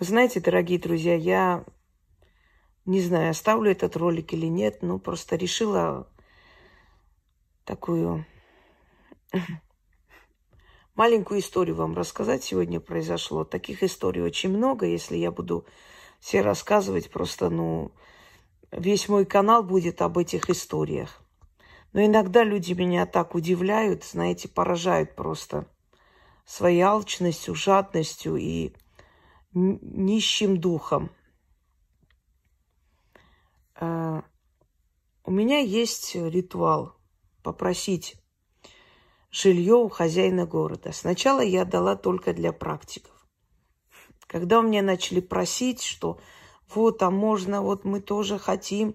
Вы 0.00 0.06
знаете, 0.06 0.40
дорогие 0.40 0.78
друзья, 0.78 1.14
я 1.14 1.62
не 2.86 3.02
знаю, 3.02 3.32
оставлю 3.32 3.70
этот 3.70 3.98
ролик 3.98 4.32
или 4.32 4.46
нет, 4.46 4.80
но 4.80 4.98
просто 4.98 5.36
решила 5.36 6.08
такую 7.66 8.24
маленькую 10.94 11.40
историю 11.40 11.76
вам 11.76 11.94
рассказать 11.94 12.42
сегодня 12.42 12.80
произошло. 12.80 13.44
Таких 13.44 13.82
историй 13.82 14.22
очень 14.22 14.48
много. 14.48 14.86
Если 14.86 15.18
я 15.18 15.30
буду 15.30 15.66
все 16.18 16.40
рассказывать, 16.40 17.10
просто, 17.10 17.50
ну, 17.50 17.92
весь 18.72 19.06
мой 19.06 19.26
канал 19.26 19.62
будет 19.62 20.00
об 20.00 20.16
этих 20.16 20.48
историях. 20.48 21.20
Но 21.92 22.02
иногда 22.02 22.42
люди 22.42 22.72
меня 22.72 23.04
так 23.04 23.34
удивляют, 23.34 24.04
знаете, 24.04 24.48
поражают 24.48 25.14
просто 25.14 25.66
своей 26.46 26.80
алчностью, 26.80 27.54
жадностью 27.54 28.36
и 28.36 28.72
нищим 29.52 30.58
духом. 30.58 31.10
А, 33.74 34.24
у 35.24 35.30
меня 35.30 35.58
есть 35.58 36.14
ритуал 36.14 36.96
попросить 37.42 38.16
жилье 39.30 39.74
у 39.74 39.88
хозяина 39.88 40.46
города. 40.46 40.92
Сначала 40.92 41.40
я 41.40 41.64
дала 41.64 41.96
только 41.96 42.32
для 42.32 42.52
практиков. 42.52 43.12
Когда 44.26 44.60
у 44.60 44.62
меня 44.62 44.82
начали 44.82 45.20
просить, 45.20 45.82
что 45.82 46.20
вот, 46.74 47.02
а 47.02 47.10
можно, 47.10 47.62
вот 47.62 47.84
мы 47.84 48.00
тоже 48.00 48.38
хотим, 48.38 48.94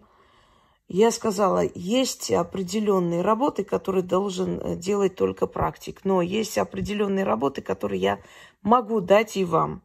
я 0.88 1.12
сказала, 1.12 1.64
есть 1.74 2.32
определенные 2.32 3.22
работы, 3.22 3.64
которые 3.64 4.04
должен 4.04 4.60
э, 4.60 4.76
делать 4.76 5.16
только 5.16 5.48
практик, 5.48 6.02
но 6.04 6.22
есть 6.22 6.58
определенные 6.58 7.26
работы, 7.26 7.62
которые 7.62 8.00
я 8.00 8.20
могу 8.62 9.02
дать 9.02 9.36
и 9.36 9.44
вам. 9.44 9.82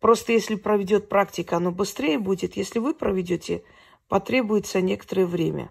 Просто 0.00 0.32
если 0.32 0.54
проведет 0.54 1.10
практика, 1.10 1.58
оно 1.58 1.72
быстрее 1.72 2.18
будет. 2.18 2.56
Если 2.56 2.78
вы 2.78 2.94
проведете, 2.94 3.62
потребуется 4.08 4.80
некоторое 4.80 5.26
время. 5.26 5.70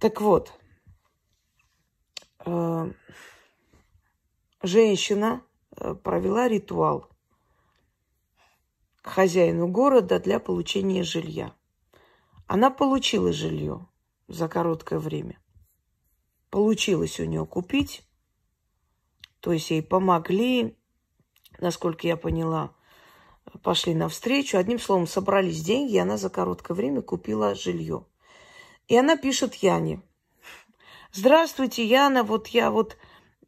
Так 0.00 0.20
вот, 0.20 0.52
э, 2.44 2.92
женщина 4.62 5.42
э, 5.76 5.94
провела 5.94 6.48
ритуал 6.48 7.08
к 9.00 9.10
хозяину 9.10 9.68
города 9.68 10.18
для 10.18 10.40
получения 10.40 11.04
жилья. 11.04 11.54
Она 12.48 12.70
получила 12.70 13.32
жилье 13.32 13.86
за 14.26 14.48
короткое 14.48 14.98
время. 14.98 15.40
Получилось 16.50 17.20
у 17.20 17.24
нее 17.24 17.46
купить 17.46 18.04
то 19.42 19.50
есть 19.50 19.72
ей 19.72 19.82
помогли, 19.82 20.76
насколько 21.58 22.06
я 22.06 22.16
поняла, 22.16 22.70
пошли 23.64 23.92
навстречу. 23.92 24.56
Одним 24.56 24.78
словом, 24.78 25.08
собрались 25.08 25.64
деньги, 25.64 25.94
и 25.94 25.98
она 25.98 26.16
за 26.16 26.30
короткое 26.30 26.74
время 26.74 27.02
купила 27.02 27.56
жилье. 27.56 28.04
И 28.86 28.96
она 28.96 29.16
пишет 29.16 29.56
Яне. 29.56 30.00
Здравствуйте, 31.12 31.84
Яна, 31.84 32.22
вот 32.22 32.46
я 32.48 32.70
вот 32.70 32.96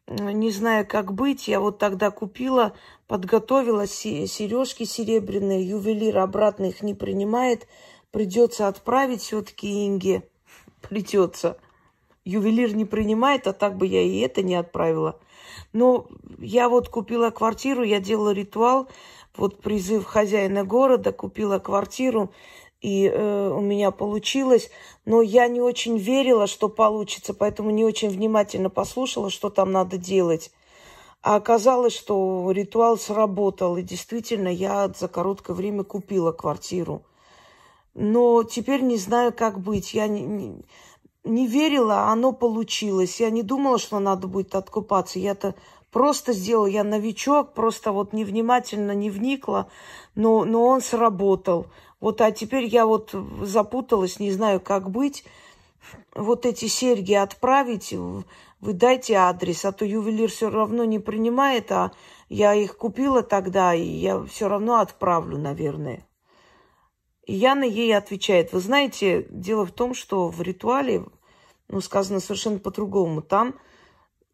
не 0.09 0.51
знаю, 0.51 0.85
как 0.85 1.15
быть. 1.15 1.47
Я 1.47 1.61
вот 1.61 1.79
тогда 1.79 2.11
купила, 2.11 2.75
подготовила 3.07 3.87
сережки 3.87 4.83
серебряные, 4.83 5.65
ювелир 5.65 6.19
обратно 6.19 6.65
их 6.65 6.83
не 6.83 6.95
принимает. 6.95 7.69
Придется 8.11 8.67
отправить 8.67 9.23
все-таки 9.23 9.87
Инге. 9.87 10.29
Придется. 10.81 11.57
Ювелир 12.25 12.75
не 12.75 12.85
принимает, 12.85 13.47
а 13.47 13.53
так 13.53 13.77
бы 13.77 13.87
я 13.87 14.03
и 14.03 14.19
это 14.19 14.43
не 14.43 14.57
отправила. 14.57 15.21
Но 15.73 16.07
я 16.39 16.69
вот 16.69 16.89
купила 16.89 17.31
квартиру, 17.31 17.83
я 17.83 18.01
делала 18.01 18.33
ритуал, 18.33 18.89
вот 19.37 19.61
призыв 19.61 20.05
хозяина 20.05 20.65
города, 20.65 21.13
купила 21.13 21.59
квартиру, 21.59 22.33
и 22.81 23.07
э, 23.07 23.51
у 23.51 23.61
меня 23.61 23.91
получилось, 23.91 24.71
но 25.05 25.23
я 25.23 25.49
не 25.49 25.61
очень 25.61 25.97
верила, 25.97 26.47
что 26.47 26.69
получится, 26.69 27.33
поэтому 27.33 27.71
не 27.71 27.85
очень 27.85 28.11
внимательно 28.11 28.71
послушала, 28.71 29.31
что 29.31 29.49
там 29.49 29.73
надо 29.73 29.97
делать. 29.97 30.51
А 31.23 31.37
оказалось, 31.37 31.95
что 31.95 32.51
ритуал 32.51 32.99
сработал, 32.99 33.79
и 33.79 33.83
действительно 33.83 34.49
я 34.49 34.89
за 34.89 35.09
короткое 35.09 35.55
время 35.55 35.83
купила 35.83 36.33
квартиру. 36.33 37.03
Но 37.95 38.43
теперь 38.43 38.83
не 38.83 38.99
знаю, 38.99 39.33
как 39.33 39.59
быть. 39.61 39.95
Я 39.95 40.07
не, 40.07 40.21
не, 40.21 40.63
не 41.25 41.47
верила, 41.47 42.09
оно 42.09 42.33
получилось. 42.33 43.21
Я 43.21 43.31
не 43.31 43.43
думала, 43.43 43.79
что 43.79 43.99
надо 43.99 44.29
будет 44.29 44.55
откупаться. 44.55 45.19
Я-то 45.19 45.55
просто 45.91 46.33
сделала, 46.33 46.67
я 46.67 46.85
новичок, 46.85 47.55
просто 47.55 47.93
вот 47.93 48.13
невнимательно 48.13 48.93
не 48.93 49.11
вникла, 49.11 49.71
но, 50.15 50.45
но 50.45 50.65
он 50.65 50.81
сработал. 50.81 51.67
Вот, 52.01 52.21
а 52.21 52.33
теперь 52.33 52.65
я 52.65 52.85
вот 52.85 53.15
запуталась, 53.43 54.19
не 54.19 54.31
знаю, 54.31 54.61
как 54.61 54.91
быть. 54.91 55.25
Вот 56.15 56.47
эти 56.47 56.67
серьги 56.67 57.15
отправить, 57.15 57.93
вы 57.93 58.73
дайте 58.73 59.15
адрес, 59.15 59.65
а 59.65 59.73
то 59.73 59.85
ювелир 59.85 60.31
все 60.31 60.51
равно 60.51 60.85
не 60.85 60.99
принимает, 60.99 61.71
а 61.71 61.93
я 62.29 62.55
их 62.55 62.77
купила 62.77 63.23
тогда, 63.23 63.75
и 63.75 63.85
я 63.85 64.23
все 64.25 64.49
равно 64.49 64.81
отправлю, 64.81 65.39
наверное. 65.39 66.07
И 67.27 67.35
Яна 67.35 67.65
ей 67.65 67.97
отвечает, 67.97 68.53
вы 68.53 68.61
знаете, 68.61 69.27
дело 69.31 69.65
в 69.65 69.73
том, 69.73 69.95
что 69.95 70.29
в 70.29 70.43
ритуале, 70.43 71.05
ну, 71.69 71.81
сказано 71.81 72.21
совершенно 72.21 72.59
по-другому. 72.59 73.23
Там 73.23 73.55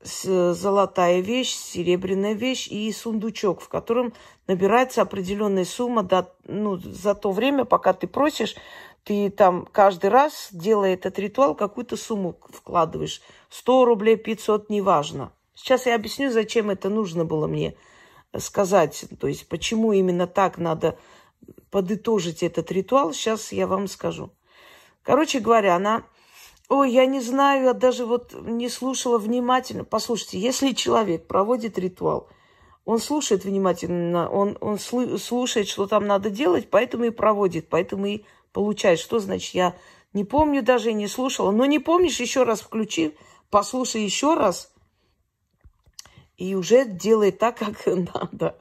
золотая 0.02 1.20
вещь, 1.20 1.54
серебряная 1.54 2.32
вещь 2.32 2.68
и 2.68 2.90
сундучок, 2.90 3.60
в 3.60 3.68
котором 3.68 4.14
набирается 4.46 5.02
определенная 5.02 5.66
сумма 5.66 6.02
до, 6.02 6.34
ну, 6.44 6.78
за 6.78 7.14
то 7.14 7.32
время, 7.32 7.64
пока 7.64 7.92
ты 7.92 8.06
просишь, 8.06 8.56
ты 9.04 9.30
там 9.30 9.66
каждый 9.70 10.10
раз, 10.10 10.48
делая 10.52 10.94
этот 10.94 11.18
ритуал, 11.18 11.54
какую-то 11.54 11.96
сумму 11.96 12.38
вкладываешь. 12.50 13.20
100 13.50 13.84
рублей, 13.84 14.16
500, 14.16 14.70
неважно. 14.70 15.32
Сейчас 15.54 15.86
я 15.86 15.94
объясню, 15.94 16.30
зачем 16.30 16.70
это 16.70 16.88
нужно 16.88 17.24
было 17.24 17.46
мне 17.46 17.76
сказать. 18.38 19.04
То 19.20 19.26
есть, 19.26 19.48
почему 19.48 19.92
именно 19.92 20.26
так 20.26 20.58
надо 20.58 20.98
подытожить 21.70 22.42
этот 22.42 22.70
ритуал, 22.72 23.12
сейчас 23.12 23.52
я 23.52 23.66
вам 23.66 23.88
скажу. 23.88 24.30
Короче 25.02 25.40
говоря, 25.40 25.76
она... 25.76 26.04
Ой, 26.68 26.92
я 26.92 27.06
не 27.06 27.20
знаю, 27.20 27.64
я 27.64 27.72
даже 27.72 28.06
вот 28.06 28.32
не 28.42 28.68
слушала 28.68 29.18
внимательно. 29.18 29.84
Послушайте, 29.84 30.38
если 30.38 30.70
человек 30.70 31.26
проводит 31.26 31.78
ритуал, 31.78 32.28
он 32.84 33.00
слушает 33.00 33.44
внимательно, 33.44 34.30
он, 34.30 34.56
он 34.60 34.78
слушает, 34.78 35.66
что 35.66 35.86
там 35.88 36.06
надо 36.06 36.30
делать, 36.30 36.70
поэтому 36.70 37.04
и 37.04 37.10
проводит, 37.10 37.68
поэтому 37.68 38.06
и 38.06 38.24
получает. 38.52 39.00
Что 39.00 39.18
значит, 39.18 39.54
я 39.54 39.74
не 40.12 40.24
помню 40.24 40.62
даже 40.62 40.90
и 40.90 40.94
не 40.94 41.08
слушала. 41.08 41.50
Но 41.50 41.64
не 41.66 41.80
помнишь, 41.80 42.20
еще 42.20 42.44
раз 42.44 42.60
включи, 42.60 43.16
послушай 43.50 44.04
еще 44.04 44.34
раз, 44.34 44.72
и 46.36 46.54
уже 46.54 46.86
делай 46.86 47.32
так, 47.32 47.58
как 47.58 47.86
надо. 47.86 48.58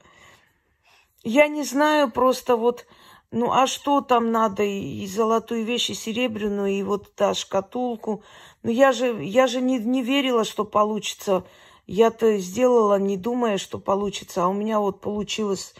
Я 1.22 1.48
не 1.48 1.64
знаю, 1.64 2.10
просто 2.10 2.56
вот, 2.56 2.86
ну 3.30 3.52
а 3.52 3.66
что 3.66 4.00
там 4.00 4.32
надо, 4.32 4.62
и, 4.62 5.02
и 5.02 5.06
золотую 5.06 5.64
вещь, 5.64 5.90
и 5.90 5.94
серебряную, 5.94 6.72
и 6.72 6.82
вот 6.82 7.14
та 7.14 7.34
шкатулку. 7.34 8.22
Ну 8.62 8.70
я 8.70 8.92
же, 8.92 9.22
я 9.22 9.46
же 9.46 9.60
не, 9.60 9.78
не 9.78 10.02
верила, 10.02 10.44
что 10.44 10.64
получится. 10.64 11.44
Я-то 11.86 12.38
сделала, 12.38 12.98
не 12.98 13.16
думая, 13.16 13.58
что 13.58 13.78
получится, 13.78 14.44
а 14.44 14.48
у 14.48 14.52
меня 14.52 14.80
вот 14.80 15.00
получилось, 15.00 15.74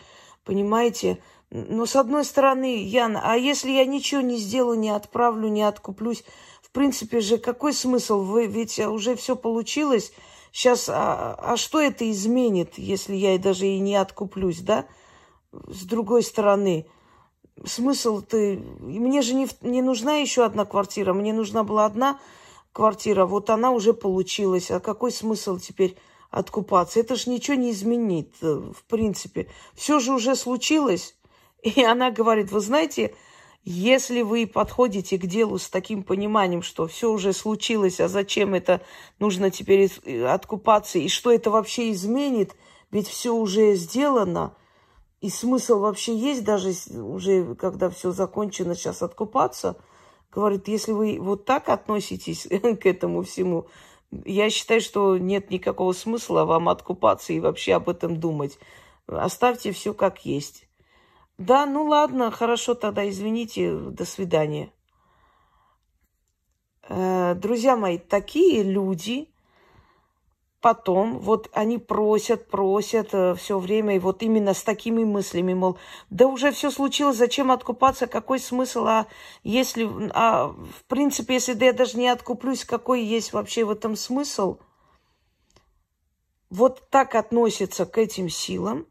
понимаете. 0.45 1.23
Но 1.51 1.87
с 1.87 1.97
одной 1.97 2.25
стороны, 2.25 2.83
Яна, 2.85 3.23
а 3.25 3.37
если 3.37 3.71
я 3.71 3.85
ничего 3.87 4.21
не 4.21 4.37
сделаю, 4.37 4.79
не 4.79 4.91
отправлю, 4.91 5.49
не 5.49 5.63
откуплюсь, 5.63 6.25
в 6.63 6.71
принципе 6.71 7.21
же 7.21 7.39
какой 7.39 7.73
смысл? 7.73 8.21
Вы, 8.21 8.47
ведь 8.47 8.79
уже 8.79 9.17
все 9.17 9.37
получилось. 9.37 10.13
Сейчас, 10.53 10.89
а, 10.89 11.35
а 11.39 11.57
что 11.57 11.81
это 11.81 12.09
изменит, 12.11 12.75
если 12.77 13.15
я 13.15 13.39
даже 13.39 13.67
и 13.67 13.79
не 13.79 13.97
откуплюсь, 13.97 14.61
да? 14.61 14.87
С 15.53 15.85
другой 15.85 16.23
стороны, 16.23 16.87
смысл 17.65 18.23
ты... 18.23 18.59
Мне 18.81 19.23
же 19.23 19.35
не, 19.35 19.49
не 19.63 19.83
нужна 19.83 20.17
еще 20.17 20.45
одна 20.45 20.65
квартира, 20.65 21.13
мне 21.13 21.33
нужна 21.33 21.65
была 21.65 21.87
одна 21.87 22.21
квартира, 22.73 23.27
вот 23.27 23.51
она 23.51 23.71
уже 23.71 23.95
получилась. 23.95 24.71
А 24.71 24.81
какой 24.81 25.13
смысл 25.13 25.59
теперь 25.59 25.97
откупаться? 26.31 27.01
Это 27.01 27.17
же 27.17 27.31
ничего 27.31 27.57
не 27.57 27.73
изменит, 27.73 28.35
э, 28.43 28.47
в 28.55 28.85
принципе. 28.85 29.49
Все 29.75 29.99
же 29.99 30.13
уже 30.13 30.37
случилось. 30.37 31.17
И 31.63 31.83
она 31.83 32.11
говорит, 32.11 32.53
вы 32.53 32.61
знаете, 32.61 33.15
если 33.65 34.23
вы 34.23 34.47
подходите 34.47 35.19
к 35.19 35.27
делу 35.27 35.59
с 35.59 35.69
таким 35.69 36.03
пониманием, 36.03 36.63
что 36.63 36.87
все 36.87 37.11
уже 37.11 37.33
случилось, 37.33 38.01
а 38.01 38.09
зачем 38.09 38.55
это 38.55 38.81
нужно 39.19 39.51
теперь 39.51 39.91
откупаться, 40.27 40.99
и 40.99 41.09
что 41.09 41.31
это 41.31 41.51
вообще 41.51 41.91
изменит, 41.93 42.57
ведь 42.91 43.07
все 43.07 43.35
уже 43.35 43.75
сделано, 43.75 44.55
и 45.21 45.29
смысл 45.29 45.81
вообще 45.81 46.17
есть, 46.17 46.45
даже 46.45 46.73
уже 46.99 47.55
когда 47.55 47.91
все 47.91 48.11
закончено, 48.11 48.75
сейчас 48.75 49.03
откупаться. 49.03 49.77
Говорит, 50.33 50.69
если 50.69 50.93
вы 50.93 51.19
вот 51.21 51.45
так 51.45 51.69
относитесь 51.69 52.47
к 52.81 52.87
этому 52.87 53.23
всему, 53.23 53.67
Я 54.25 54.51
считаю, 54.51 54.81
что 54.81 55.19
нет 55.19 55.51
никакого 55.51 55.93
смысла 55.93 56.45
вам 56.45 56.69
откупаться 56.69 57.33
и 57.33 57.41
вообще 57.41 57.75
об 57.75 57.89
этом 57.89 58.19
думать. 58.19 58.59
Оставьте 59.07 59.73
все 59.73 59.95
как 59.95 60.25
есть. 60.25 60.69
Да, 61.39 61.65
ну 61.65 61.85
ладно, 61.85 62.31
хорошо, 62.31 62.75
тогда 62.75 63.09
извините, 63.09 63.75
до 63.75 64.05
свидания. 64.05 64.73
Э, 66.89 67.35
друзья 67.35 67.77
мои, 67.77 67.99
такие 67.99 68.63
люди 68.63 69.29
потом, 70.61 71.19
вот 71.19 71.49
они 71.53 71.79
просят, 71.79 72.49
просят 72.49 73.11
э, 73.13 73.35
все 73.35 73.59
время, 73.59 73.97
и 73.97 73.99
вот 73.99 74.23
именно 74.23 74.55
с 74.55 74.63
такими 74.63 75.05
мыслями, 75.05 75.55
мол, 75.55 75.79
да 76.11 76.27
уже 76.27 76.53
все 76.53 76.71
случилось, 76.71 77.17
зачем 77.17 77.51
откупаться, 77.51 78.07
какой 78.07 78.39
смысл, 78.39 78.85
а 78.87 79.07
если, 79.43 79.89
а 80.13 80.49
в 80.49 80.85
принципе, 80.87 81.35
если 81.35 81.55
да 81.55 81.67
я 81.67 81.73
даже 81.73 81.99
не 81.99 82.09
откуплюсь, 82.09 82.65
какой 82.65 83.03
есть 83.03 83.33
вообще 83.33 83.65
в 83.65 83.71
этом 83.71 83.97
смысл? 83.97 84.59
Вот 86.51 86.89
так 86.91 87.15
относятся 87.15 87.87
к 87.87 87.97
этим 87.97 88.29
силам 88.29 88.87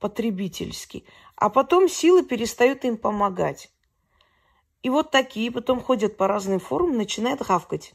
потребительски, 0.00 1.04
а 1.36 1.50
потом 1.50 1.88
силы 1.88 2.24
перестают 2.24 2.84
им 2.84 2.96
помогать. 2.96 3.70
И 4.82 4.90
вот 4.90 5.10
такие 5.10 5.50
потом 5.50 5.80
ходят 5.80 6.16
по 6.16 6.26
разным 6.26 6.58
форумам, 6.58 6.96
начинают 6.96 7.42
хавкать. 7.42 7.94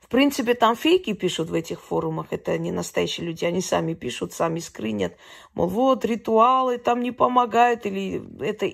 В 0.00 0.08
принципе, 0.08 0.54
там 0.54 0.76
фейки 0.76 1.12
пишут 1.14 1.50
в 1.50 1.54
этих 1.54 1.80
форумах, 1.80 2.28
это 2.30 2.56
не 2.58 2.70
настоящие 2.70 3.26
люди, 3.26 3.44
они 3.44 3.60
сами 3.60 3.94
пишут, 3.94 4.32
сами 4.32 4.60
скрынят, 4.60 5.16
мол, 5.54 5.66
вот, 5.66 6.04
ритуалы 6.04 6.78
там 6.78 7.02
не 7.02 7.10
помогают, 7.10 7.86
или 7.86 8.22
это 8.40 8.70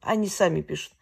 они 0.00 0.28
сами 0.28 0.62
пишут. 0.62 0.94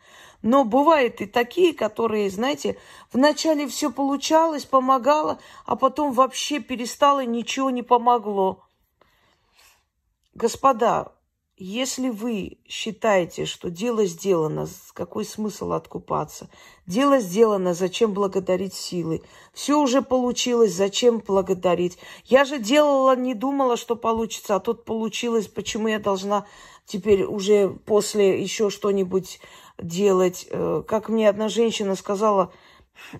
Но 0.42 0.64
бывают 0.64 1.20
и 1.20 1.26
такие, 1.26 1.74
которые, 1.74 2.30
знаете, 2.30 2.76
вначале 3.12 3.66
все 3.66 3.90
получалось, 3.90 4.64
помогало, 4.64 5.38
а 5.66 5.76
потом 5.76 6.12
вообще 6.12 6.60
перестало, 6.60 7.24
ничего 7.24 7.70
не 7.70 7.82
помогло. 7.82 8.64
Господа, 10.34 11.12
если 11.58 12.08
вы 12.08 12.58
считаете, 12.68 13.44
что 13.44 13.68
дело 13.68 14.06
сделано, 14.06 14.68
какой 14.94 15.24
смысл 15.24 15.72
откупаться? 15.72 16.48
Дело 16.86 17.18
сделано, 17.18 17.74
зачем 17.74 18.14
благодарить 18.14 18.74
силы? 18.74 19.22
Все 19.52 19.80
уже 19.80 20.00
получилось, 20.00 20.72
зачем 20.72 21.18
благодарить? 21.18 21.98
Я 22.24 22.44
же 22.44 22.60
делала, 22.60 23.16
не 23.16 23.34
думала, 23.34 23.76
что 23.76 23.96
получится, 23.96 24.54
а 24.54 24.60
тут 24.60 24.84
получилось. 24.84 25.48
Почему 25.48 25.88
я 25.88 25.98
должна 25.98 26.46
теперь 26.86 27.24
уже 27.24 27.70
после 27.70 28.40
еще 28.40 28.70
что-нибудь 28.70 29.40
делать? 29.78 30.46
Э, 30.50 30.84
как 30.86 31.08
мне 31.08 31.28
одна 31.28 31.48
женщина 31.48 31.96
сказала, 31.96 32.52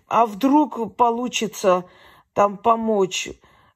а 0.07 0.27
вдруг 0.27 0.95
получится 0.97 1.87
там 2.35 2.57
помочь? 2.57 3.31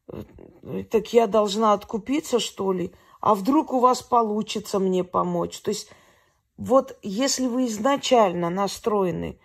Э, 0.06 0.84
так 0.88 1.12
я 1.12 1.26
должна 1.26 1.72
откупиться, 1.72 2.38
что 2.38 2.72
ли? 2.72 2.92
А 3.22 3.36
вдруг 3.36 3.72
у 3.72 3.78
вас 3.78 4.02
получится 4.02 4.80
мне 4.80 5.04
помочь. 5.04 5.60
То 5.60 5.70
есть 5.70 5.88
вот 6.58 6.98
если 7.02 7.46
вы 7.46 7.66
изначально 7.66 8.50
настроены 8.50 9.38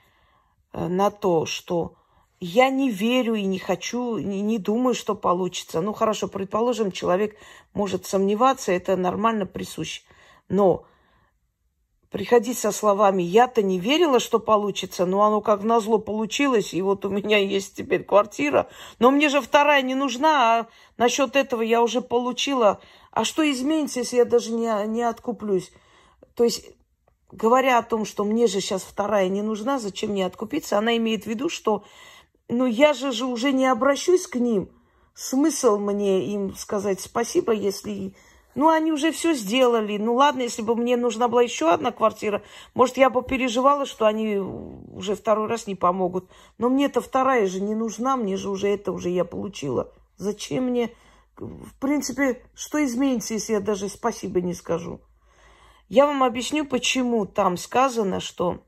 э, 0.73 0.87
на 0.87 1.11
то, 1.11 1.45
что 1.45 1.93
я 2.39 2.69
не 2.69 2.89
верю 2.89 3.35
и 3.35 3.43
не 3.43 3.59
хочу, 3.59 4.17
не, 4.17 4.41
не 4.41 4.57
думаю, 4.57 4.95
что 4.95 5.15
получится. 5.15 5.79
Ну 5.81 5.93
хорошо, 5.93 6.27
предположим, 6.27 6.91
человек 6.91 7.37
может 7.73 8.07
сомневаться, 8.07 8.71
это 8.71 8.97
нормально 8.97 9.45
присуще. 9.45 10.01
Но 10.49 10.85
приходить 12.09 12.57
со 12.57 12.71
словами 12.71 13.21
«я-то 13.21 13.61
не 13.61 13.79
верила, 13.79 14.19
что 14.19 14.39
получится, 14.39 15.05
но 15.05 15.23
оно 15.23 15.41
как 15.41 15.63
назло 15.63 15.97
получилось, 15.97 16.73
и 16.73 16.81
вот 16.81 17.05
у 17.05 17.09
меня 17.09 17.37
есть 17.37 17.75
теперь 17.75 18.03
квартира, 18.03 18.69
но 18.99 19.11
мне 19.11 19.29
же 19.29 19.41
вторая 19.41 19.81
не 19.81 19.95
нужна, 19.95 20.59
а 20.59 20.67
насчет 20.97 21.35
этого 21.35 21.61
я 21.61 21.81
уже 21.81 22.01
получила, 22.01 22.79
а 23.11 23.23
что 23.23 23.49
изменится, 23.49 23.99
если 23.99 24.17
я 24.17 24.25
даже 24.25 24.51
не, 24.51 24.87
не 24.87 25.03
откуплюсь? 25.03 25.71
То 26.35 26.43
есть, 26.43 26.69
говоря 27.31 27.79
о 27.79 27.83
том, 27.83 28.05
что 28.05 28.23
мне 28.23 28.47
же 28.47 28.61
сейчас 28.61 28.83
вторая 28.83 29.27
не 29.27 29.41
нужна, 29.41 29.79
зачем 29.79 30.11
мне 30.11 30.25
откупиться, 30.25 30.77
она 30.77 30.95
имеет 30.97 31.23
в 31.23 31.27
виду, 31.27 31.49
что 31.49 31.83
ну 32.47 32.65
я 32.65 32.93
же, 32.93 33.11
же 33.11 33.25
уже 33.25 33.51
не 33.51 33.67
обращусь 33.67 34.27
к 34.27 34.35
ним, 34.35 34.69
смысл 35.13 35.77
мне 35.77 36.25
им 36.33 36.55
сказать 36.55 37.01
спасибо, 37.01 37.51
если 37.51 38.13
ну, 38.57 38.69
они 38.69 38.91
уже 38.91 39.11
все 39.11 39.35
сделали. 39.35 39.97
Ну, 39.97 40.15
ладно, 40.15 40.41
если 40.41 40.63
бы 40.63 40.75
мне 40.75 40.97
нужна 40.97 41.27
была 41.27 41.43
еще 41.43 41.71
одна 41.71 41.91
квартира, 41.91 42.41
может, 42.73 42.97
я 42.97 43.11
бы 43.11 43.21
переживала, 43.21 43.85
что 43.85 44.07
они 44.07 44.37
уже 44.37 45.13
второй 45.13 45.47
раз 45.47 45.67
не 45.67 45.75
помогут. 45.75 46.27
Но 46.57 46.67
мне-то 46.67 46.99
вторая 46.99 47.45
же 47.45 47.61
не 47.61 47.75
нужна, 47.75 48.17
мне 48.17 48.35
же 48.35 48.49
уже 48.49 48.69
это 48.69 48.91
уже 48.91 49.09
я 49.09 49.25
получила. 49.25 49.93
Зачем 50.17 50.63
мне, 50.69 50.89
в 51.37 51.79
принципе, 51.79 52.41
что 52.55 52.83
изменится, 52.83 53.35
если 53.35 53.53
я 53.53 53.59
даже 53.59 53.89
спасибо 53.89 54.41
не 54.41 54.55
скажу? 54.55 55.01
Я 55.87 56.07
вам 56.07 56.23
объясню, 56.23 56.65
почему 56.65 57.27
там 57.27 57.57
сказано, 57.57 58.19
что 58.19 58.63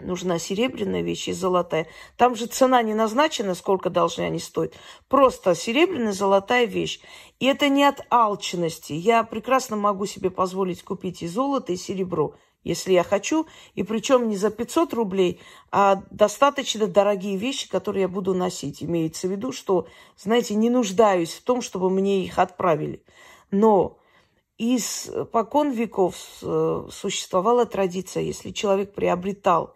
нужна 0.00 0.38
серебряная 0.38 1.02
вещь 1.02 1.28
и 1.28 1.32
золотая. 1.32 1.86
Там 2.16 2.34
же 2.34 2.46
цена 2.46 2.82
не 2.82 2.94
назначена, 2.94 3.54
сколько 3.54 3.90
должны 3.90 4.22
они 4.22 4.38
стоить. 4.38 4.72
Просто 5.08 5.54
серебряная, 5.54 6.12
золотая 6.12 6.66
вещь. 6.66 7.00
И 7.38 7.46
это 7.46 7.68
не 7.68 7.84
от 7.84 8.04
алчности. 8.10 8.92
Я 8.92 9.24
прекрасно 9.24 9.76
могу 9.76 10.06
себе 10.06 10.30
позволить 10.30 10.82
купить 10.82 11.22
и 11.22 11.28
золото, 11.28 11.72
и 11.72 11.76
серебро, 11.76 12.34
если 12.64 12.92
я 12.92 13.02
хочу. 13.02 13.46
И 13.74 13.82
причем 13.82 14.28
не 14.28 14.36
за 14.36 14.50
500 14.50 14.92
рублей, 14.94 15.40
а 15.70 16.02
достаточно 16.10 16.86
дорогие 16.86 17.36
вещи, 17.36 17.68
которые 17.68 18.02
я 18.02 18.08
буду 18.08 18.34
носить. 18.34 18.82
Имеется 18.82 19.28
в 19.28 19.30
виду, 19.30 19.52
что, 19.52 19.86
знаете, 20.16 20.54
не 20.54 20.70
нуждаюсь 20.70 21.32
в 21.32 21.42
том, 21.42 21.62
чтобы 21.62 21.90
мне 21.90 22.24
их 22.24 22.38
отправили. 22.38 23.02
Но 23.50 24.00
из 24.60 25.10
покон 25.32 25.70
веков 25.70 26.16
э, 26.42 26.86
существовала 26.90 27.64
традиция, 27.64 28.22
если 28.22 28.50
человек 28.50 28.92
приобретал 28.92 29.74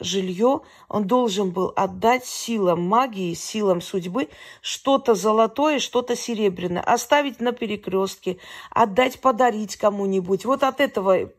жилье, 0.00 0.60
он 0.88 1.06
должен 1.06 1.50
был 1.50 1.72
отдать 1.76 2.26
силам 2.26 2.82
магии, 2.82 3.34
силам 3.34 3.80
судьбы 3.80 4.28
что-то 4.60 5.14
золотое, 5.14 5.78
что-то 5.78 6.16
серебряное, 6.16 6.82
оставить 6.82 7.40
на 7.40 7.52
перекрестке, 7.52 8.38
отдать, 8.70 9.20
подарить 9.20 9.76
кому-нибудь. 9.76 10.44
Вот 10.44 10.62
от 10.62 10.80
этого 10.80 11.30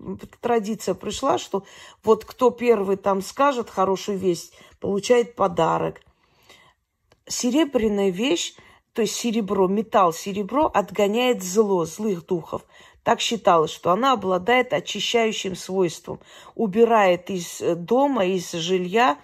традиция 0.42 0.96
пришла, 0.96 1.38
что 1.38 1.64
вот 2.04 2.26
кто 2.26 2.50
первый 2.50 2.98
там 2.98 3.22
скажет 3.22 3.70
хорошую 3.70 4.18
весть, 4.18 4.54
получает 4.80 5.36
подарок. 5.36 6.02
Серебряная 7.28 8.10
вещь, 8.10 8.56
то 8.94 9.02
есть 9.02 9.16
серебро, 9.16 9.68
металл, 9.68 10.14
серебро 10.14 10.72
отгоняет 10.74 11.44
зло, 11.44 11.86
злых 11.86 12.26
духов. 12.26 12.64
Так 13.08 13.22
считалось, 13.22 13.72
что 13.72 13.92
она 13.92 14.12
обладает 14.12 14.74
очищающим 14.74 15.56
свойством, 15.56 16.20
убирает 16.56 17.30
из 17.30 17.62
э, 17.62 17.74
дома, 17.76 18.26
из 18.26 18.52
жилья 18.52 19.18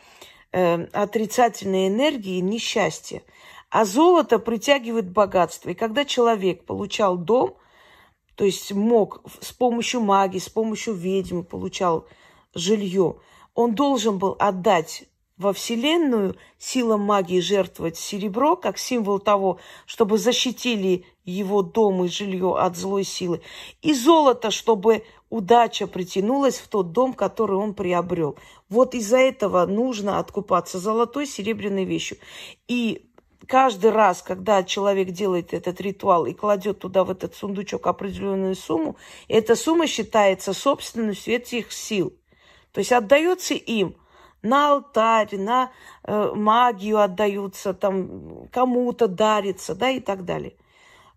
э, 0.53 0.85
отрицательные 0.93 1.89
энергии 1.89 2.37
и 2.37 2.41
несчастье. 2.41 3.23
А 3.69 3.83
золото 3.83 4.39
притягивает 4.39 5.11
богатство. 5.11 5.69
И 5.69 5.73
когда 5.73 6.05
человек 6.05 6.63
получал 6.63 7.17
дом, 7.17 7.57
то 8.35 8.45
есть 8.45 8.71
мог 8.71 9.21
с 9.41 9.51
помощью 9.51 9.99
магии, 9.99 10.39
с 10.39 10.47
помощью 10.47 10.93
ведьмы 10.93 11.43
получал 11.43 12.07
жилье, 12.55 13.17
он 13.53 13.75
должен 13.75 14.17
был 14.17 14.37
отдать 14.39 15.03
во 15.37 15.51
Вселенную 15.51 16.35
сила 16.59 16.97
магии 16.97 17.39
жертвовать 17.39 17.97
серебро 17.97 18.55
как 18.55 18.77
символ 18.77 19.19
того, 19.19 19.59
чтобы 19.85 20.17
защитили 20.17 21.05
его 21.25 21.63
дом 21.63 22.03
и 22.03 22.07
жилье 22.07 22.55
от 22.57 22.77
злой 22.77 23.03
силы, 23.03 23.41
и 23.81 23.93
золото, 23.93 24.51
чтобы 24.51 25.03
удача 25.29 25.87
притянулась 25.87 26.57
в 26.57 26.67
тот 26.67 26.91
дом, 26.91 27.13
который 27.13 27.57
он 27.57 27.73
приобрел. 27.73 28.37
Вот 28.69 28.93
из-за 28.93 29.17
этого 29.17 29.65
нужно 29.65 30.19
откупаться 30.19 30.77
золотой, 30.77 31.25
серебряной 31.25 31.85
вещью. 31.85 32.17
И 32.67 33.09
каждый 33.47 33.89
раз, 33.89 34.21
когда 34.21 34.63
человек 34.63 35.09
делает 35.09 35.53
этот 35.53 35.81
ритуал 35.81 36.27
и 36.27 36.33
кладет 36.33 36.79
туда 36.79 37.03
в 37.03 37.09
этот 37.09 37.35
сундучок 37.35 37.87
определенную 37.87 38.55
сумму, 38.55 38.97
эта 39.27 39.55
сумма 39.55 39.87
считается 39.87 40.53
собственностью 40.53 41.33
этих 41.33 41.71
сил. 41.71 42.13
То 42.71 42.79
есть 42.79 42.91
отдается 42.91 43.55
им– 43.55 43.95
на 44.43 44.71
алтарь, 44.71 45.37
на 45.37 45.71
э, 46.03 46.31
магию 46.35 46.99
отдаются, 46.99 47.73
там 47.73 48.47
кому-то 48.51 49.07
дарится, 49.07 49.73
да, 49.73 49.89
и 49.89 49.99
так 49.99 50.25
далее. 50.25 50.55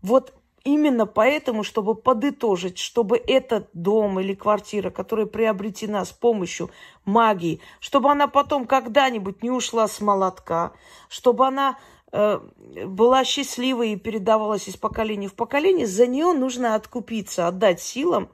Вот 0.01 0.33
именно 0.65 1.07
поэтому, 1.07 1.63
чтобы 1.63 1.95
подытожить, 1.95 2.79
чтобы 2.79 3.17
этот 3.19 3.69
дом 3.73 4.21
или 4.21 4.35
квартира, 4.35 4.91
которая 4.91 5.27
приобретена 5.27 6.05
с 6.05 6.13
помощью 6.13 6.71
магии, 7.05 7.61
чтобы 7.81 8.11
она 8.11 8.29
потом 8.29 8.67
когда-нибудь 8.67 9.43
не 9.43 9.51
ушла 9.51 9.89
с 9.89 10.01
молотка, 10.01 10.73
чтобы 11.09 11.47
она 11.47 11.79
э, 12.13 12.39
была 12.85 13.25
счастливой 13.25 13.93
и 13.93 13.97
передавалась 13.97 14.69
из 14.69 14.77
поколения 14.77 15.29
в 15.29 15.35
поколение, 15.35 15.87
за 15.87 16.07
нее 16.07 16.33
нужно 16.33 16.75
откупиться, 16.75 17.49
отдать 17.49 17.81
силам, 17.81 18.29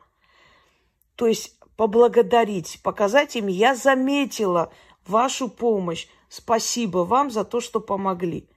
то 1.16 1.26
есть 1.26 1.56
поблагодарить, 1.82 2.78
показать 2.84 3.34
им, 3.34 3.48
я 3.48 3.74
заметила 3.74 4.72
вашу 5.04 5.48
помощь, 5.48 6.06
спасибо 6.28 6.98
вам 6.98 7.28
за 7.28 7.42
то, 7.44 7.60
что 7.60 7.80
помогли. 7.80 8.48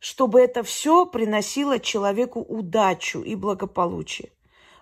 чтобы 0.00 0.40
это 0.40 0.64
все 0.64 1.06
приносило 1.06 1.78
человеку 1.78 2.40
удачу 2.40 3.22
и 3.22 3.36
благополучие. 3.36 4.32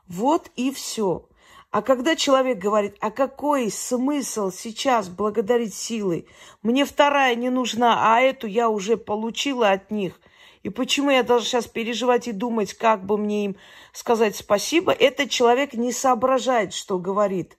Вот 0.08 0.50
и 0.56 0.70
все. 0.70 1.28
А 1.70 1.82
когда 1.82 2.16
человек 2.16 2.56
говорит, 2.56 2.96
а 3.00 3.10
какой 3.10 3.70
смысл 3.70 4.50
сейчас 4.50 5.10
благодарить 5.10 5.74
силой? 5.74 6.26
Мне 6.62 6.86
вторая 6.86 7.34
не 7.34 7.50
нужна, 7.50 8.16
а 8.16 8.20
эту 8.22 8.46
я 8.46 8.70
уже 8.70 8.96
получила 8.96 9.70
от 9.70 9.90
них. 9.90 10.18
И 10.64 10.70
почему 10.70 11.10
я 11.10 11.22
должна 11.22 11.46
сейчас 11.46 11.66
переживать 11.66 12.26
и 12.26 12.32
думать, 12.32 12.74
как 12.74 13.04
бы 13.04 13.16
мне 13.16 13.44
им 13.44 13.56
сказать 13.92 14.34
спасибо? 14.34 14.90
Этот 14.90 15.30
человек 15.30 15.74
не 15.74 15.92
соображает, 15.92 16.74
что 16.74 16.98
говорит. 16.98 17.58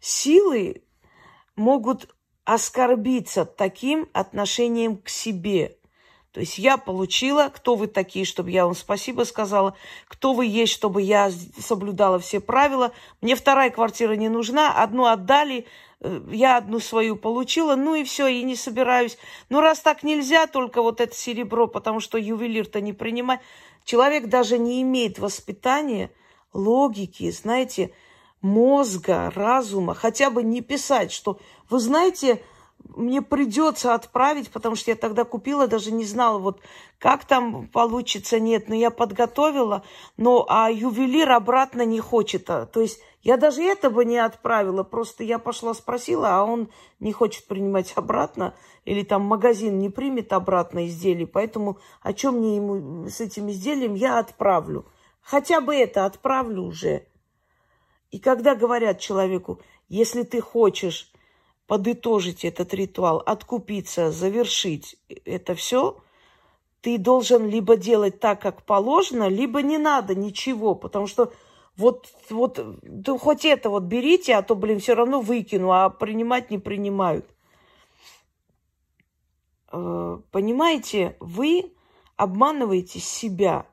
Силы 0.00 0.82
могут 1.56 2.14
оскорбиться 2.44 3.44
таким 3.46 4.10
отношением 4.12 4.98
к 4.98 5.08
себе– 5.08 5.76
то 6.32 6.38
есть 6.38 6.58
я 6.58 6.76
получила, 6.76 7.50
кто 7.52 7.74
вы 7.74 7.88
такие, 7.88 8.24
чтобы 8.24 8.52
я 8.52 8.64
вам 8.64 8.76
спасибо 8.76 9.24
сказала, 9.24 9.76
кто 10.06 10.32
вы 10.32 10.46
есть, 10.46 10.72
чтобы 10.72 11.02
я 11.02 11.32
соблюдала 11.58 12.20
все 12.20 12.38
правила. 12.38 12.92
Мне 13.20 13.34
вторая 13.34 13.70
квартира 13.70 14.12
не 14.12 14.28
нужна, 14.28 14.80
одну 14.80 15.06
отдали, 15.06 15.66
я 16.30 16.56
одну 16.56 16.80
свою 16.80 17.16
получила, 17.16 17.76
ну 17.76 17.94
и 17.94 18.04
все, 18.04 18.26
и 18.26 18.42
не 18.42 18.56
собираюсь. 18.56 19.18
Ну 19.48 19.60
раз 19.60 19.80
так 19.80 20.02
нельзя, 20.02 20.46
только 20.46 20.82
вот 20.82 21.00
это 21.00 21.14
серебро, 21.14 21.66
потому 21.66 22.00
что 22.00 22.18
ювелир-то 22.18 22.80
не 22.80 22.92
принимает. 22.92 23.40
Человек 23.84 24.28
даже 24.28 24.58
не 24.58 24.82
имеет 24.82 25.18
воспитания, 25.18 26.10
логики, 26.52 27.30
знаете, 27.30 27.92
мозга, 28.40 29.30
разума, 29.34 29.94
хотя 29.94 30.30
бы 30.30 30.42
не 30.42 30.60
писать, 30.60 31.12
что, 31.12 31.38
вы 31.68 31.78
знаете, 31.78 32.42
мне 32.84 33.22
придется 33.22 33.94
отправить, 33.94 34.50
потому 34.50 34.76
что 34.76 34.90
я 34.90 34.96
тогда 34.96 35.24
купила, 35.24 35.66
даже 35.66 35.92
не 35.92 36.04
знала, 36.04 36.38
вот 36.38 36.60
как 36.98 37.24
там 37.24 37.68
получится, 37.68 38.40
нет, 38.40 38.68
но 38.68 38.74
я 38.74 38.90
подготовила, 38.90 39.84
но 40.16 40.46
а 40.48 40.70
ювелир 40.70 41.30
обратно 41.30 41.84
не 41.84 42.00
хочет. 42.00 42.48
А, 42.50 42.66
то 42.66 42.80
есть 42.80 43.00
я 43.22 43.36
даже 43.36 43.62
это 43.62 43.90
бы 43.90 44.04
не 44.04 44.18
отправила, 44.18 44.82
просто 44.82 45.24
я 45.24 45.38
пошла 45.38 45.74
спросила, 45.74 46.38
а 46.38 46.44
он 46.44 46.70
не 46.98 47.12
хочет 47.12 47.46
принимать 47.46 47.92
обратно, 47.96 48.54
или 48.84 49.02
там 49.02 49.22
магазин 49.22 49.78
не 49.78 49.90
примет 49.90 50.32
обратно 50.32 50.86
изделие, 50.86 51.26
поэтому 51.26 51.78
о 52.02 52.12
чем 52.12 52.38
мне 52.38 52.56
ему 52.56 53.08
с 53.08 53.20
этим 53.20 53.50
изделием 53.50 53.94
я 53.94 54.18
отправлю. 54.18 54.86
Хотя 55.20 55.60
бы 55.60 55.74
это 55.74 56.06
отправлю 56.06 56.62
уже. 56.62 57.06
И 58.10 58.18
когда 58.18 58.54
говорят 58.54 58.98
человеку, 58.98 59.60
если 59.88 60.22
ты 60.22 60.40
хочешь 60.40 61.12
подытожить 61.70 62.44
этот 62.44 62.74
ритуал, 62.74 63.22
откупиться, 63.24 64.10
завершить 64.10 64.96
это 65.24 65.54
все, 65.54 66.02
ты 66.80 66.98
должен 66.98 67.48
либо 67.48 67.76
делать 67.76 68.18
так, 68.18 68.42
как 68.42 68.64
положено, 68.64 69.28
либо 69.28 69.62
не 69.62 69.78
надо 69.78 70.16
ничего, 70.16 70.74
потому 70.74 71.06
что 71.06 71.32
вот, 71.76 72.08
вот 72.28 72.58
да 72.82 73.16
хоть 73.16 73.44
это 73.44 73.70
вот 73.70 73.84
берите, 73.84 74.34
а 74.34 74.42
то, 74.42 74.56
блин, 74.56 74.80
все 74.80 74.94
равно 74.94 75.20
выкину, 75.20 75.70
а 75.70 75.90
принимать 75.90 76.50
не 76.50 76.58
принимают. 76.58 77.26
Э, 79.70 80.18
понимаете, 80.32 81.16
вы 81.20 81.72
обманываете 82.16 82.98
себя. 82.98 83.64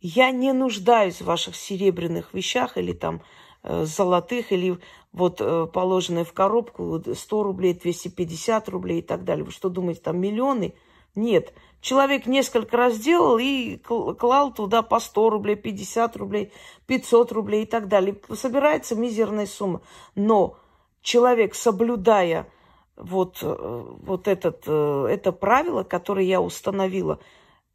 Я 0.00 0.30
не 0.30 0.54
нуждаюсь 0.54 1.20
в 1.20 1.26
ваших 1.26 1.54
серебряных 1.54 2.32
вещах 2.32 2.78
или 2.78 2.94
там 2.94 3.20
золотых 3.62 4.52
или 4.52 4.78
вот 5.12 5.40
э, 5.40 5.66
положенные 5.66 6.24
в 6.24 6.32
коробку 6.32 7.02
100 7.14 7.42
рублей, 7.42 7.74
250 7.74 8.68
рублей 8.68 8.98
и 9.00 9.02
так 9.02 9.24
далее. 9.24 9.44
Вы 9.44 9.52
что 9.52 9.68
думаете, 9.68 10.00
там 10.00 10.18
миллионы? 10.18 10.74
Нет. 11.14 11.52
Человек 11.80 12.26
несколько 12.26 12.76
раз 12.76 12.98
делал 12.98 13.38
и 13.38 13.76
клал 13.76 14.54
туда 14.54 14.82
по 14.82 15.00
100 15.00 15.30
рублей, 15.30 15.56
50 15.56 16.16
рублей, 16.16 16.52
500 16.86 17.32
рублей 17.32 17.64
и 17.64 17.66
так 17.66 17.88
далее. 17.88 18.16
Собирается 18.34 18.94
мизерная 18.94 19.46
сумма. 19.46 19.82
Но 20.14 20.56
человек, 21.02 21.54
соблюдая 21.54 22.48
вот, 22.96 23.38
э, 23.42 23.84
вот 24.02 24.28
этот, 24.28 24.66
это 24.66 25.32
правило, 25.32 25.82
которое 25.82 26.24
я 26.24 26.40
установила, 26.40 27.18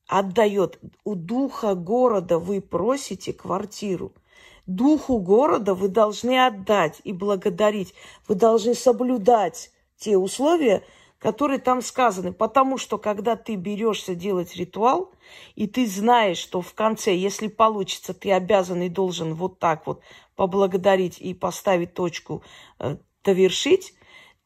отдает. 0.07 0.79
У 1.03 1.15
духа 1.15 1.75
города 1.75 2.39
вы 2.39 2.61
просите 2.61 3.31
квартиру– 3.33 4.11
Духу 4.67 5.19
города 5.19 5.73
вы 5.73 5.87
должны 5.87 6.45
отдать 6.45 6.99
и 7.05 7.13
благодарить. 7.13 7.93
Вы 8.27 8.35
должны 8.35 8.75
соблюдать 8.75 9.71
те 9.95 10.17
условия, 10.17 10.83
которые 11.19 11.59
там 11.59 11.81
сказаны. 11.81 12.33
Потому 12.33 12.77
что, 12.77 12.97
когда 12.97 13.37
ты 13.37 13.55
берешься 13.55 14.13
делать 14.13 14.57
ритуал, 14.57 15.13
и 15.55 15.67
ты 15.67 15.87
знаешь, 15.87 16.37
что 16.37 16.61
в 16.61 16.73
конце, 16.73 17.15
если 17.15 17.47
получится, 17.47 18.13
ты 18.13 18.33
обязан 18.33 18.81
и 18.81 18.89
должен 18.89 19.35
вот 19.35 19.57
так 19.57 19.87
вот 19.87 20.01
поблагодарить 20.35 21.17
и 21.19 21.33
поставить 21.33 21.93
точку, 21.93 22.43
э, 22.79 22.97
довершить, 23.23 23.93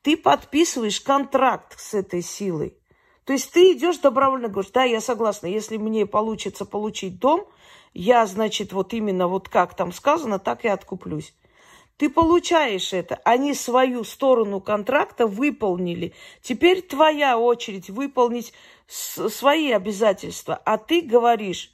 ты 0.04 0.16
подписываешь 0.16 1.02
контракт 1.02 1.80
с 1.80 1.96
этой 1.96 2.22
силой. 2.22 2.78
То 3.26 3.34
есть 3.34 3.52
ты 3.52 3.74
идешь 3.74 3.98
добровольно, 3.98 4.50
говоришь, 4.50 4.72
да, 4.72 4.84
я 4.84 5.02
согласна, 5.02 5.48
если 5.48 5.78
мне 5.78 6.06
получится 6.06 6.64
получить 6.66 7.20
дом– 7.20 7.48
я, 7.94 8.26
значит, 8.26 8.74
вот 8.74 8.94
именно 8.94 9.28
вот 9.28 9.50
как 9.50 9.76
там 9.76 9.92
сказано, 9.92 10.40
так 10.40 10.66
и 10.66 10.68
откуплюсь. 10.68 11.34
Ты 11.98 12.10
получаешь 12.10 12.94
это. 12.94 13.20
Они 13.26 13.54
свою 13.54 14.04
сторону 14.04 14.60
контракта 14.60 15.28
выполнили. 15.28 16.14
Теперь 16.42 16.82
твоя 16.82 17.38
очередь 17.38 17.90
выполнить 17.90 18.54
свои 18.88 19.72
обязательства. 19.72 20.60
А 20.66 20.78
ты 20.78 21.02
говоришь, 21.02 21.72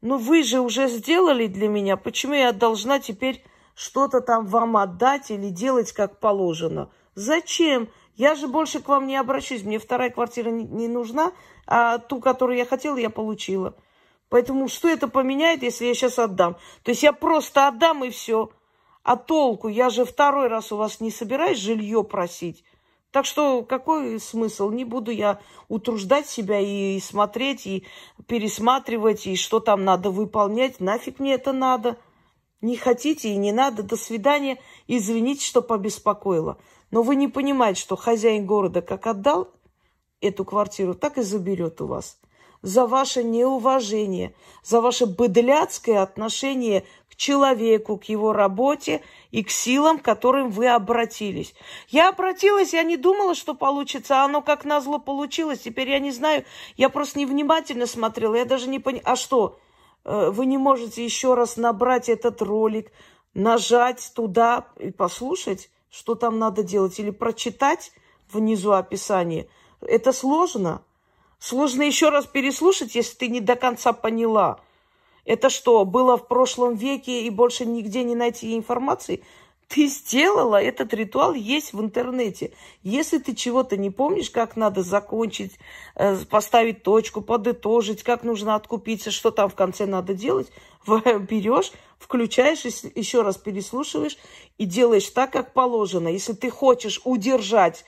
ну 0.00 0.18
вы 0.18 0.42
же 0.42 0.60
уже 0.60 0.88
сделали 0.88 1.46
для 1.46 1.68
меня, 1.68 1.96
почему 1.96 2.34
я 2.34 2.52
должна 2.52 2.98
теперь 2.98 3.44
что-то 3.74 4.20
там 4.20 4.46
вам 4.46 4.76
отдать 4.76 5.30
или 5.30 5.50
делать 5.50 5.92
как 5.92 6.18
положено? 6.18 6.90
Зачем? 7.14 7.88
Я 8.16 8.34
же 8.34 8.48
больше 8.48 8.80
к 8.80 8.88
вам 8.88 9.06
не 9.06 9.16
обращусь. 9.16 9.62
Мне 9.62 9.78
вторая 9.78 10.10
квартира 10.10 10.50
не 10.50 10.88
нужна, 10.88 11.32
а 11.66 11.98
ту, 11.98 12.20
которую 12.20 12.58
я 12.58 12.66
хотела, 12.66 12.96
я 12.96 13.10
получила. 13.10 13.74
Поэтому 14.34 14.66
что 14.66 14.88
это 14.88 15.06
поменяет, 15.06 15.62
если 15.62 15.86
я 15.86 15.94
сейчас 15.94 16.18
отдам? 16.18 16.56
То 16.82 16.90
есть 16.90 17.04
я 17.04 17.12
просто 17.12 17.68
отдам 17.68 18.02
и 18.02 18.10
все. 18.10 18.50
А 19.04 19.14
толку? 19.14 19.68
Я 19.68 19.90
же 19.90 20.04
второй 20.04 20.48
раз 20.48 20.72
у 20.72 20.76
вас 20.76 20.98
не 20.98 21.12
собираюсь 21.12 21.60
жилье 21.60 22.02
просить. 22.02 22.64
Так 23.12 23.26
что 23.26 23.62
какой 23.62 24.18
смысл? 24.18 24.70
Не 24.70 24.84
буду 24.84 25.12
я 25.12 25.38
утруждать 25.68 26.26
себя 26.26 26.58
и 26.58 26.98
смотреть, 26.98 27.64
и 27.64 27.86
пересматривать, 28.26 29.28
и 29.28 29.36
что 29.36 29.60
там 29.60 29.84
надо 29.84 30.10
выполнять. 30.10 30.80
Нафиг 30.80 31.20
мне 31.20 31.34
это 31.34 31.52
надо? 31.52 31.96
Не 32.60 32.76
хотите 32.76 33.28
и 33.28 33.36
не 33.36 33.52
надо. 33.52 33.84
До 33.84 33.94
свидания. 33.96 34.58
Извините, 34.88 35.46
что 35.46 35.62
побеспокоила. 35.62 36.58
Но 36.90 37.02
вы 37.02 37.14
не 37.14 37.28
понимаете, 37.28 37.80
что 37.80 37.94
хозяин 37.94 38.46
города 38.46 38.82
как 38.82 39.06
отдал 39.06 39.52
эту 40.20 40.44
квартиру, 40.44 40.94
так 40.94 41.18
и 41.18 41.22
заберет 41.22 41.80
у 41.80 41.86
вас 41.86 42.18
за 42.64 42.86
ваше 42.86 43.22
неуважение, 43.22 44.34
за 44.62 44.80
ваше 44.80 45.04
быдляцкое 45.04 46.02
отношение 46.02 46.84
к 47.10 47.14
человеку, 47.14 47.98
к 47.98 48.04
его 48.04 48.32
работе 48.32 49.02
и 49.30 49.44
к 49.44 49.50
силам, 49.50 49.98
к 49.98 50.02
которым 50.02 50.50
вы 50.50 50.68
обратились. 50.68 51.54
Я 51.88 52.08
обратилась, 52.08 52.72
я 52.72 52.82
не 52.82 52.96
думала, 52.96 53.34
что 53.34 53.54
получится, 53.54 54.22
а 54.22 54.24
оно 54.24 54.40
как 54.40 54.64
назло 54.64 54.98
получилось. 54.98 55.60
Теперь 55.60 55.90
я 55.90 55.98
не 55.98 56.10
знаю, 56.10 56.44
я 56.78 56.88
просто 56.88 57.18
невнимательно 57.18 57.86
смотрела, 57.86 58.34
я 58.34 58.46
даже 58.46 58.68
не 58.68 58.78
поняла. 58.78 59.02
А 59.04 59.16
что, 59.16 59.58
э, 60.04 60.30
вы 60.30 60.46
не 60.46 60.56
можете 60.56 61.04
еще 61.04 61.34
раз 61.34 61.58
набрать 61.58 62.08
этот 62.08 62.40
ролик, 62.40 62.90
нажать 63.34 64.10
туда 64.14 64.68
и 64.78 64.90
послушать, 64.90 65.70
что 65.90 66.14
там 66.14 66.38
надо 66.38 66.62
делать, 66.62 66.98
или 66.98 67.10
прочитать 67.10 67.92
внизу 68.32 68.72
описание. 68.72 69.48
Это 69.82 70.14
сложно. 70.14 70.82
Сложно 71.38 71.82
еще 71.82 72.08
раз 72.08 72.26
переслушать, 72.26 72.94
если 72.94 73.16
ты 73.16 73.28
не 73.28 73.40
до 73.40 73.56
конца 73.56 73.92
поняла. 73.92 74.60
Это 75.24 75.48
что, 75.48 75.84
было 75.84 76.16
в 76.16 76.28
прошлом 76.28 76.74
веке 76.74 77.22
и 77.22 77.30
больше 77.30 77.64
нигде 77.64 78.04
не 78.04 78.14
найти 78.14 78.56
информации? 78.56 79.22
Ты 79.68 79.86
сделала, 79.86 80.62
этот 80.62 80.92
ритуал 80.92 81.32
есть 81.32 81.72
в 81.72 81.80
интернете. 81.80 82.52
Если 82.82 83.18
ты 83.18 83.34
чего-то 83.34 83.76
не 83.76 83.90
помнишь, 83.90 84.30
как 84.30 84.56
надо 84.56 84.82
закончить, 84.82 85.58
э, 85.94 86.16
поставить 86.28 86.82
точку, 86.82 87.22
подытожить, 87.22 88.02
как 88.02 88.24
нужно 88.24 88.54
откупиться, 88.54 89.10
что 89.10 89.30
там 89.30 89.48
в 89.48 89.54
конце 89.54 89.86
надо 89.86 90.12
делать, 90.12 90.52
берешь, 90.86 91.72
включаешь, 91.98 92.64
еще 92.94 93.22
раз 93.22 93.38
переслушиваешь 93.38 94.18
и 94.58 94.66
делаешь 94.66 95.08
так, 95.08 95.32
как 95.32 95.54
положено. 95.54 96.08
Если 96.08 96.34
ты 96.34 96.50
хочешь 96.50 97.00
удержать 97.04 97.84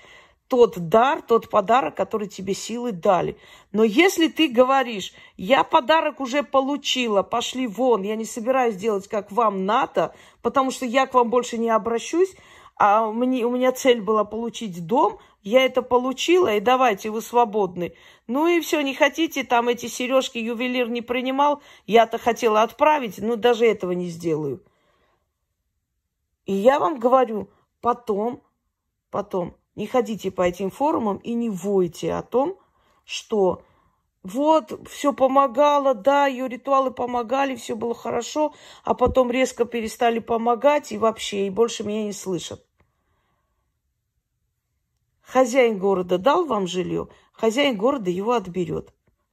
тот 0.48 0.78
дар, 0.88 1.22
тот 1.22 1.50
подарок, 1.50 1.96
который 1.96 2.28
тебе 2.28 2.54
силы 2.54 2.92
дали. 2.92 3.36
Но 3.72 3.82
если 3.82 4.28
ты 4.28 4.48
говоришь, 4.48 5.12
я 5.36 5.64
подарок 5.64 6.20
уже 6.20 6.42
получила, 6.42 7.22
пошли 7.22 7.66
вон, 7.66 8.02
я 8.02 8.16
не 8.16 8.24
собираюсь 8.24 8.76
делать, 8.76 9.08
как 9.08 9.32
вам 9.32 9.64
надо, 9.66 10.14
потому 10.42 10.70
что 10.70 10.86
я 10.86 11.06
к 11.06 11.14
вам 11.14 11.30
больше 11.30 11.58
не 11.58 11.70
обращусь, 11.70 12.34
а 12.76 13.10
мне, 13.10 13.44
у 13.44 13.50
меня 13.50 13.72
цель 13.72 14.00
была 14.00 14.24
получить 14.24 14.86
дом, 14.86 15.18
я 15.42 15.64
это 15.64 15.82
получила, 15.82 16.54
и 16.54 16.60
давайте, 16.60 17.10
вы 17.10 17.22
свободны. 17.22 17.94
Ну 18.26 18.46
и 18.46 18.60
все, 18.60 18.80
не 18.82 18.94
хотите, 18.94 19.44
там 19.44 19.68
эти 19.68 19.86
сережки 19.86 20.38
ювелир 20.38 20.88
не 20.88 21.02
принимал, 21.02 21.62
я-то 21.86 22.18
хотела 22.18 22.62
отправить, 22.62 23.18
но 23.18 23.36
даже 23.36 23.64
этого 23.64 23.92
не 23.92 24.08
сделаю. 24.08 24.62
И 26.44 26.52
я 26.52 26.78
вам 26.78 26.98
говорю, 26.98 27.48
потом, 27.80 28.42
потом, 29.10 29.56
не 29.76 29.86
ходите 29.86 30.30
по 30.30 30.42
этим 30.42 30.70
форумам 30.70 31.18
и 31.18 31.34
не 31.34 31.50
войте 31.50 32.14
о 32.14 32.22
том, 32.22 32.58
что 33.04 33.62
вот, 34.24 34.88
все 34.88 35.12
помогало, 35.12 35.94
да, 35.94 36.26
ее 36.26 36.48
ритуалы 36.48 36.90
помогали, 36.90 37.54
все 37.54 37.76
было 37.76 37.94
хорошо, 37.94 38.54
а 38.82 38.94
потом 38.94 39.30
резко 39.30 39.64
перестали 39.64 40.18
помогать 40.18 40.90
и 40.90 40.98
вообще, 40.98 41.46
и 41.46 41.50
больше 41.50 41.84
меня 41.84 42.02
не 42.02 42.12
слышат. 42.12 42.66
Хозяин 45.20 45.78
города 45.78 46.18
дал 46.18 46.44
вам 46.44 46.66
жилье, 46.66 47.08
хозяин 47.32 47.76
города 47.76 48.10
его 48.10 48.32
отберет. 48.32 48.92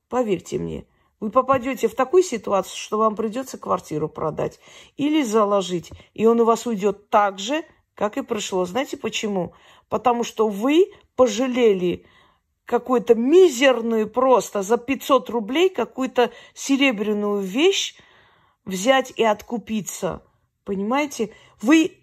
Поверьте 0.09 0.59
мне, 0.59 0.85
вы 1.19 1.31
попадете 1.31 1.87
в 1.87 1.95
такую 1.95 2.21
ситуацию, 2.21 2.77
что 2.77 2.97
вам 2.97 3.15
придется 3.15 3.57
квартиру 3.57 4.09
продать 4.09 4.59
или 4.97 5.23
заложить, 5.23 5.91
и 6.13 6.25
он 6.27 6.39
у 6.41 6.45
вас 6.45 6.67
уйдет 6.67 7.09
так 7.09 7.39
же, 7.39 7.63
как 7.95 8.17
и 8.17 8.21
пришло. 8.21 8.65
Знаете 8.65 8.97
почему? 8.97 9.53
Потому 9.89 10.23
что 10.23 10.47
вы 10.47 10.91
пожалели 11.15 12.05
какую-то 12.65 13.15
мизерную 13.15 14.09
просто 14.09 14.61
за 14.61 14.77
500 14.77 15.29
рублей 15.29 15.69
какую-то 15.69 16.31
серебряную 16.53 17.41
вещь 17.41 17.95
взять 18.65 19.11
и 19.15 19.23
откупиться. 19.23 20.23
Понимаете? 20.63 21.33
Вы 21.61 21.97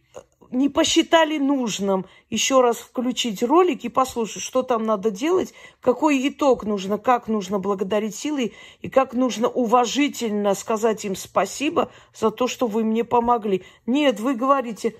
не 0.50 0.68
посчитали 0.68 1.38
нужным 1.38 2.06
еще 2.28 2.61
раз 2.61 2.78
включить 2.78 3.42
ролик 3.42 3.85
и 3.85 3.88
послушать, 3.88 4.42
что 4.42 4.62
там 4.62 4.85
надо 4.85 5.11
делать, 5.11 5.54
какой 5.80 6.28
итог 6.28 6.64
нужно, 6.64 6.99
как 6.99 7.28
нужно 7.28 7.59
благодарить 7.59 8.16
силой 8.16 8.54
и 8.82 8.90
как 8.90 9.14
нужно 9.14 9.49
уважительно 9.49 10.54
сказать 10.54 11.04
им 11.04 11.14
спасибо 11.14 11.90
за 12.14 12.30
то, 12.30 12.49
что 12.49 12.66
вы 12.66 12.85
мне 12.85 13.04
помогли. 13.04 13.64
Нет, 13.87 14.18
вы 14.18 14.35
говорите, 14.35 14.97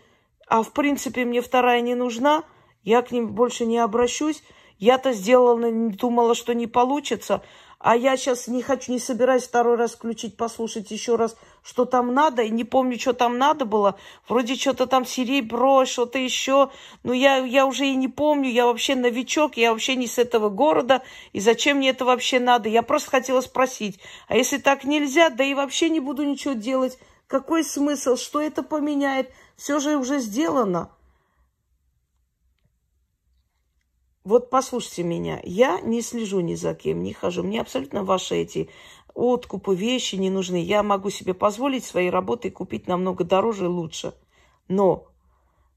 а 0.51 0.65
в 0.65 0.73
принципе 0.73 1.25
мне 1.25 1.41
вторая 1.41 1.81
не 1.81 1.95
нужна, 1.95 2.43
я 2.83 3.03
к 3.03 3.13
ним 3.13 3.29
больше 3.29 3.67
не 3.67 3.79
обращусь, 3.79 4.43
я-то 4.79 5.13
сделала, 5.13 5.71
думала, 5.71 6.35
что 6.35 6.55
не 6.55 6.67
получится, 6.67 7.43
а 7.79 7.97
я 7.97 8.17
сейчас 8.17 8.49
не 8.49 8.61
хочу, 8.61 8.91
не 8.91 8.99
собираюсь 8.99 9.45
второй 9.45 9.77
раз 9.77 9.93
включить, 9.93 10.37
послушать 10.37 10.91
еще 10.91 11.15
раз, 11.15 11.37
что 11.63 11.85
там 11.85 12.13
надо, 12.13 12.43
и 12.43 12.51
не 12.51 12.65
помню, 12.65 12.99
что 12.99 13.13
там 13.13 13.39
надо 13.39 13.65
было. 13.65 13.97
Вроде 14.29 14.57
что-то 14.57 14.87
там 14.87 15.07
серебро, 15.07 15.87
что-то 15.87 16.19
еще. 16.19 16.71
Но 17.05 17.15
я, 17.15 17.39
я 17.39 17.65
уже 17.65 17.87
и 17.87 17.95
не 17.95 18.09
помню, 18.09 18.51
я 18.51 18.67
вообще 18.67 18.97
новичок, 18.97 19.57
я 19.57 19.71
вообще 19.73 19.95
не 19.95 20.09
с 20.09 20.19
этого 20.19 20.51
города, 20.51 21.03
и 21.33 21.41
зачем 21.41 21.79
мне 21.79 21.91
это 21.91 22.05
вообще 22.05 22.41
надо? 22.41 22.69
Я 22.69 22.83
просто 22.83 23.11
хотела 23.11 23.41
спросить, 23.41 24.01
а 24.29 24.37
если 24.37 24.59
так 24.59 24.85
нельзя, 24.85 25.31
да 25.31 25.45
и 25.45 25.55
вообще 25.55 25.89
не 25.89 26.01
буду 26.01 26.25
ничего 26.25 26.55
делать. 26.55 26.99
Какой 27.29 27.63
смысл? 27.63 28.17
Что 28.17 28.41
это 28.41 28.65
поменяет? 28.65 29.31
Все 29.61 29.79
же 29.79 29.99
уже 29.99 30.21
сделано. 30.21 30.91
Вот 34.25 34.49
послушайте 34.49 35.03
меня, 35.03 35.39
я 35.45 35.83
не 35.83 36.01
слежу 36.01 36.41
ни 36.41 36.55
за 36.55 36.75
кем, 36.75 37.03
не 37.03 37.13
хожу. 37.13 37.43
Мне 37.43 37.61
абсолютно 37.61 38.03
ваши 38.03 38.37
эти 38.37 38.71
откупы, 39.15 39.75
вещи 39.75 40.15
не 40.15 40.31
нужны. 40.31 40.57
Я 40.65 40.83
могу 40.83 41.11
себе 41.11 41.35
позволить 41.35 41.85
своей 41.85 42.09
работой 42.09 42.51
купить 42.51 42.87
намного 42.89 43.23
дороже 43.23 43.67
и 43.67 43.69
лучше. 43.69 44.15
Но 44.69 45.09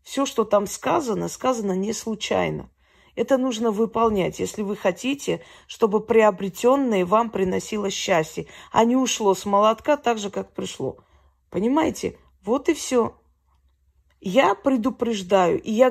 все, 0.01 0.25
что 0.25 0.45
там 0.45 0.65
сказано, 0.65 1.27
сказано 1.27 1.73
не 1.73 1.91
случайно. 1.91 2.69
Это 3.15 3.37
нужно 3.37 3.71
выполнять, 3.71 4.39
если 4.39 4.61
вы 4.61 4.77
хотите, 4.77 5.43
чтобы 5.67 5.99
приобретенное 5.99 7.05
вам 7.05 7.29
приносило 7.29 7.89
счастье, 7.89 8.47
а 8.71 8.85
не 8.85 8.95
ушло 8.95 9.33
с 9.33 9.45
молотка 9.45 9.97
так 9.97 10.19
же, 10.19 10.29
как 10.29 10.53
пришло. 10.53 10.99
Понимаете? 11.49 12.17
Вот 12.45 12.69
и 12.69 12.73
все. 12.73 13.17
Я 14.25 14.55
предупреждаю, 14.55 15.61
и 15.61 15.71
я 15.71 15.89